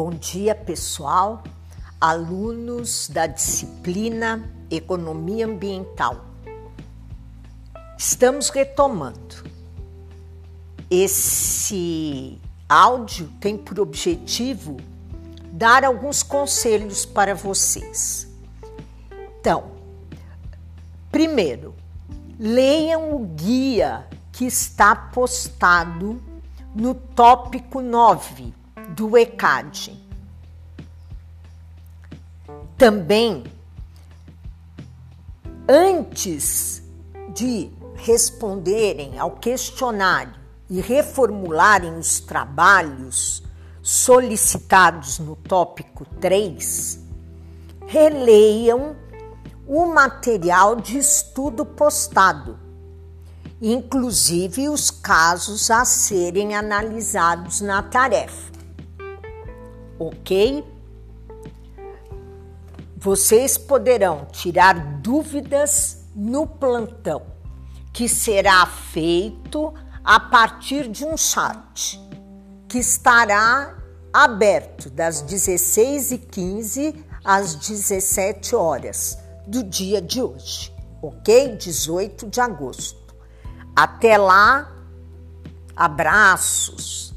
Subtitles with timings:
[0.00, 1.42] Bom dia, pessoal,
[2.00, 6.24] alunos da disciplina Economia Ambiental.
[7.98, 9.42] Estamos retomando.
[10.88, 14.76] Esse áudio tem por objetivo
[15.50, 18.28] dar alguns conselhos para vocês.
[19.40, 19.72] Então,
[21.10, 21.74] primeiro,
[22.38, 26.22] leiam o guia que está postado
[26.72, 28.57] no tópico 9
[28.98, 29.96] do ECAD.
[32.76, 33.44] Também,
[35.68, 36.82] antes
[37.32, 40.34] de responderem ao questionário
[40.68, 43.44] e reformularem os trabalhos
[43.80, 46.98] solicitados no tópico 3,
[47.86, 48.96] releiam
[49.64, 52.58] o material de estudo postado
[53.60, 58.57] inclusive os casos a serem analisados na tarefa.
[59.98, 60.64] Ok?
[62.96, 67.22] Vocês poderão tirar dúvidas no plantão,
[67.92, 69.72] que será feito
[70.04, 72.00] a partir de um chat
[72.68, 73.78] que estará
[74.12, 81.56] aberto das 16h15 às 17 horas do dia de hoje, ok?
[81.56, 83.14] 18 de agosto.
[83.74, 84.70] Até lá,
[85.76, 87.14] abraços.